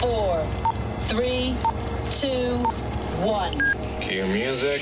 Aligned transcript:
four, 0.00 0.42
three, 1.08 1.54
two, 2.10 2.56
one. 3.22 3.52
Cue 4.00 4.24
music. 4.28 4.80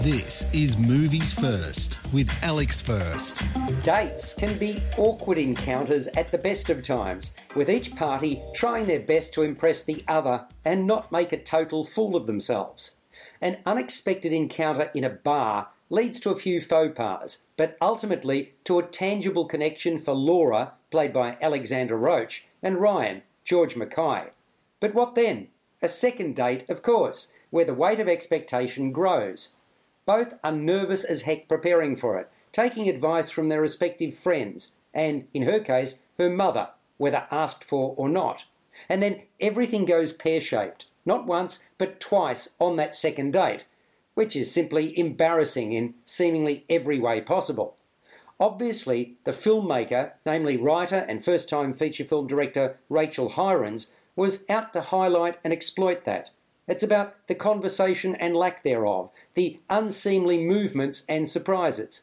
This 0.00 0.46
is 0.54 0.78
Movies 0.78 1.34
First 1.34 1.98
with 2.14 2.30
Alex 2.42 2.80
First. 2.80 3.42
Dates 3.82 4.32
can 4.32 4.56
be 4.56 4.82
awkward 4.96 5.36
encounters 5.36 6.08
at 6.16 6.32
the 6.32 6.38
best 6.38 6.70
of 6.70 6.80
times, 6.80 7.36
with 7.54 7.68
each 7.68 7.94
party 7.94 8.40
trying 8.54 8.86
their 8.86 9.00
best 9.00 9.34
to 9.34 9.42
impress 9.42 9.84
the 9.84 10.02
other 10.08 10.46
and 10.64 10.86
not 10.86 11.12
make 11.12 11.34
a 11.34 11.42
total 11.42 11.84
fool 11.84 12.16
of 12.16 12.26
themselves. 12.26 12.96
An 13.42 13.58
unexpected 13.66 14.32
encounter 14.32 14.90
in 14.94 15.04
a 15.04 15.10
bar 15.10 15.68
leads 15.90 16.18
to 16.20 16.30
a 16.30 16.36
few 16.36 16.62
faux 16.62 16.96
pas, 16.96 17.46
but 17.58 17.76
ultimately 17.82 18.54
to 18.64 18.78
a 18.78 18.82
tangible 18.82 19.44
connection 19.44 19.98
for 19.98 20.14
Laura, 20.14 20.72
played 20.90 21.12
by 21.12 21.36
Alexandra 21.42 21.98
Roach, 21.98 22.46
and 22.62 22.80
Ryan, 22.80 23.22
George 23.44 23.76
Mackay. 23.76 24.30
But 24.80 24.94
what 24.94 25.14
then? 25.14 25.48
A 25.82 25.88
second 25.88 26.36
date, 26.36 26.68
of 26.68 26.82
course, 26.82 27.32
where 27.50 27.64
the 27.64 27.74
weight 27.74 27.98
of 27.98 28.08
expectation 28.08 28.92
grows. 28.92 29.50
Both 30.06 30.34
are 30.42 30.52
nervous 30.52 31.04
as 31.04 31.22
heck 31.22 31.48
preparing 31.48 31.96
for 31.96 32.18
it, 32.18 32.30
taking 32.52 32.88
advice 32.88 33.30
from 33.30 33.48
their 33.48 33.60
respective 33.60 34.14
friends, 34.14 34.74
and, 34.92 35.26
in 35.34 35.42
her 35.42 35.60
case, 35.60 36.02
her 36.18 36.30
mother, 36.30 36.70
whether 36.96 37.26
asked 37.30 37.64
for 37.64 37.94
or 37.96 38.08
not. 38.08 38.44
And 38.88 39.02
then 39.02 39.22
everything 39.40 39.84
goes 39.84 40.12
pear 40.12 40.40
shaped, 40.40 40.86
not 41.04 41.26
once, 41.26 41.60
but 41.78 42.00
twice 42.00 42.54
on 42.58 42.76
that 42.76 42.94
second 42.94 43.32
date, 43.32 43.66
which 44.14 44.36
is 44.36 44.52
simply 44.52 44.98
embarrassing 44.98 45.72
in 45.72 45.94
seemingly 46.04 46.64
every 46.68 46.98
way 46.98 47.20
possible. 47.20 47.76
Obviously, 48.40 49.16
the 49.24 49.30
filmmaker, 49.30 50.12
namely 50.26 50.56
writer 50.56 51.04
and 51.08 51.24
first 51.24 51.48
time 51.48 51.72
feature 51.72 52.04
film 52.04 52.26
director 52.26 52.78
Rachel 52.88 53.30
Hirons, 53.30 53.88
was 54.16 54.44
out 54.48 54.72
to 54.72 54.80
highlight 54.80 55.36
and 55.42 55.52
exploit 55.52 56.04
that. 56.04 56.30
It's 56.66 56.82
about 56.82 57.26
the 57.26 57.34
conversation 57.34 58.14
and 58.14 58.36
lack 58.36 58.62
thereof, 58.62 59.10
the 59.34 59.60
unseemly 59.68 60.38
movements 60.38 61.04
and 61.08 61.28
surprises. 61.28 62.02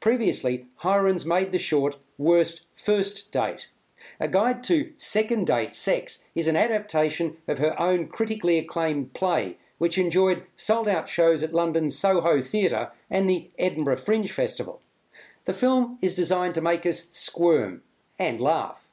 Previously, 0.00 0.66
Hirons 0.82 1.24
made 1.24 1.52
the 1.52 1.58
short 1.58 1.96
Worst 2.18 2.66
First 2.74 3.30
Date. 3.30 3.68
A 4.18 4.28
Guide 4.28 4.64
to 4.64 4.92
Second 4.96 5.46
Date 5.46 5.74
Sex 5.74 6.24
is 6.34 6.48
an 6.48 6.56
adaptation 6.56 7.36
of 7.46 7.58
her 7.58 7.78
own 7.80 8.08
critically 8.08 8.58
acclaimed 8.58 9.12
play, 9.12 9.58
which 9.78 9.98
enjoyed 9.98 10.44
sold 10.56 10.88
out 10.88 11.08
shows 11.08 11.42
at 11.42 11.54
London's 11.54 11.98
Soho 11.98 12.40
Theatre 12.40 12.90
and 13.08 13.28
the 13.28 13.50
Edinburgh 13.58 13.96
Fringe 13.96 14.30
Festival. 14.30 14.82
The 15.46 15.54
film 15.54 15.98
is 16.02 16.14
designed 16.14 16.54
to 16.54 16.60
make 16.60 16.84
us 16.84 17.08
squirm 17.12 17.82
and 18.18 18.40
laugh. 18.40 18.89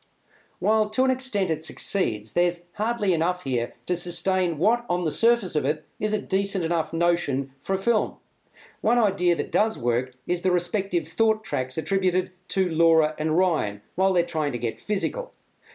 While 0.60 0.90
to 0.90 1.04
an 1.04 1.12
extent 1.12 1.50
it 1.52 1.64
succeeds, 1.64 2.34
there's 2.34 2.66
hardly 2.74 3.14
enough 3.14 3.44
here 3.44 3.74
to 3.86 3.96
sustain 3.96 4.58
what, 4.58 4.86
on 4.90 5.04
the 5.04 5.12
surface 5.12 5.56
of 5.56 5.66
it, 5.66 5.86
is 6.00 6.14
a 6.14 6.22
decent 6.22 6.64
enough 6.64 6.94
notion 6.94 7.52
for 7.62 7.74
a 7.74 7.78
film. 7.78 8.16
One 8.82 8.98
idea 8.98 9.36
that 9.36 9.52
does 9.52 9.78
work 9.78 10.16
is 10.26 10.42
the 10.42 10.52
respective 10.52 11.08
thought 11.08 11.44
tracks 11.44 11.78
attributed 11.78 12.32
to 12.50 12.70
Laura 12.70 13.14
and 13.20 13.38
Ryan 13.38 13.82
while 13.94 14.14
they're 14.14 14.26
trying 14.26 14.52
to 14.52 14.58
get 14.58 14.80
physical. 14.80 15.34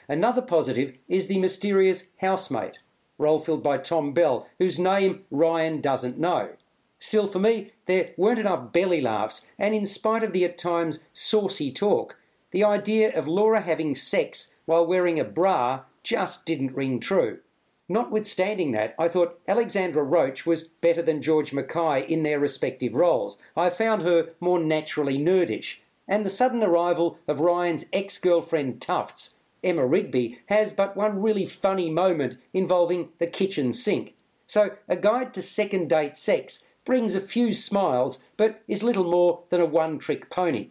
Another 0.09 0.43
positive 0.43 0.95
is 1.09 1.29
the 1.29 1.39
mysterious 1.39 2.11
housemate, 2.21 2.81
role 3.19 3.39
filled 3.39 3.63
by 3.63 3.79
Tom 3.79 4.13
Bell, 4.13 4.49
whose 4.59 4.81
name 4.81 5.25
Ryan 5.31 5.81
doesn't 5.81 6.19
know. 6.19 6.51
Still, 6.99 7.27
for 7.27 7.39
me, 7.39 7.73
there 7.87 8.11
weren't 8.17 8.39
enough 8.39 8.73
belly 8.73 9.01
laughs, 9.01 9.49
and 9.59 9.75
in 9.75 9.87
spite 9.87 10.25
of 10.25 10.33
the 10.33 10.45
at 10.45 10.59
times 10.59 11.05
saucy 11.13 11.71
talk, 11.71 12.17
the 12.53 12.63
idea 12.63 13.13
of 13.19 13.27
Laura 13.27 13.61
having 13.61 13.95
sex 13.95 14.55
while 14.65 14.87
wearing 14.87 15.19
a 15.19 15.25
bra 15.25 15.81
just 16.03 16.47
didn't 16.47 16.75
ring 16.75 17.01
true. 17.01 17.41
Notwithstanding 17.89 18.73
that, 18.73 18.95
I 18.99 19.09
thought 19.09 19.41
Alexandra 19.49 20.03
Roach 20.03 20.47
was 20.47 20.63
better 20.63 21.03
than 21.03 21.21
George 21.21 21.53
Mackay 21.53 22.07
in 22.07 22.23
their 22.23 22.39
respective 22.39 22.95
roles. 22.95 23.37
I 23.57 23.71
found 23.71 24.03
her 24.03 24.31
more 24.41 24.59
naturally 24.59 25.19
nerdish. 25.19 25.81
And 26.09 26.25
the 26.25 26.31
sudden 26.31 26.63
arrival 26.63 27.19
of 27.29 27.41
Ryan's 27.41 27.87
ex 27.93 28.19
girlfriend 28.19 28.81
Tufts, 28.81 29.39
Emma 29.63 29.87
Rigby, 29.87 30.39
has 30.47 30.73
but 30.73 30.97
one 30.97 31.21
really 31.21 31.45
funny 31.45 31.91
moment 31.91 32.37
involving 32.53 33.11
the 33.19 33.27
kitchen 33.27 33.73
sink. 33.73 34.15
So, 34.47 34.73
A 34.89 34.97
Guide 34.97 35.33
to 35.35 35.43
Second 35.43 35.89
Date 35.89 36.17
Sex 36.17 36.67
brings 36.85 37.15
a 37.15 37.21
few 37.21 37.53
smiles, 37.53 38.23
but 38.37 38.63
is 38.67 38.83
little 38.83 39.11
more 39.11 39.43
than 39.51 39.61
a 39.61 39.67
one 39.67 39.99
trick 39.99 40.29
pony. 40.31 40.71